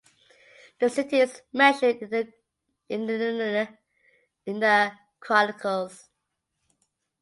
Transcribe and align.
The 0.79 0.89
city 0.89 1.19
is 1.19 1.43
mentioned 1.53 2.01
in 2.89 3.05
the 3.05 4.97
chronicles. 5.19 6.09